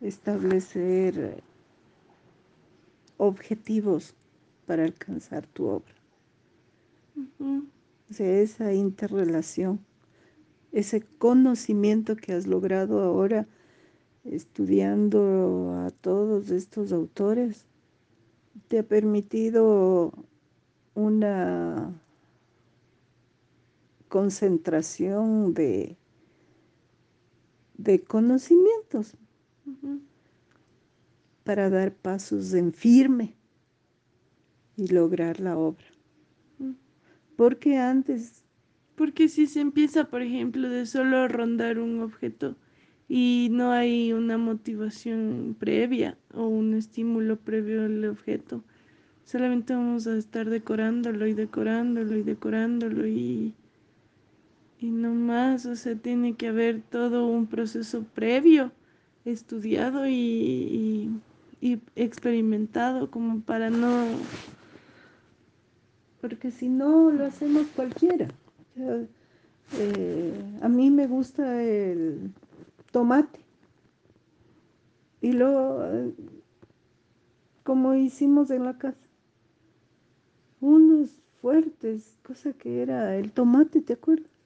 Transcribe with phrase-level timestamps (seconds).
[0.00, 1.42] establecer
[3.16, 4.14] objetivos
[4.66, 5.94] para alcanzar tu obra.
[7.40, 9.80] O sea, esa interrelación,
[10.72, 13.46] ese conocimiento que has logrado ahora
[14.24, 17.64] estudiando a todos estos autores,
[18.68, 20.12] te ha permitido
[20.94, 22.00] una
[24.08, 25.96] concentración de,
[27.76, 29.16] de conocimientos
[31.44, 33.34] para dar pasos en firme
[34.76, 35.86] y lograr la obra.
[37.36, 38.44] Porque antes...
[38.96, 42.56] Porque si se empieza, por ejemplo, de solo rondar un objeto
[43.08, 48.64] y no hay una motivación previa o un estímulo previo al objeto,
[49.24, 53.54] solamente vamos a estar decorándolo y decorándolo y decorándolo y,
[54.80, 58.72] y no más, o sea, tiene que haber todo un proceso previo,
[59.24, 61.10] estudiado y,
[61.60, 64.04] y experimentado como para no
[66.20, 68.28] porque si no lo hacemos cualquiera.
[69.78, 72.32] Eh, a mí me gusta el
[72.90, 73.40] tomate
[75.20, 75.84] y luego,
[77.64, 78.98] como hicimos en la casa,
[80.60, 81.10] unos
[81.40, 84.37] fuertes, cosa que era el tomate, ¿te acuerdas?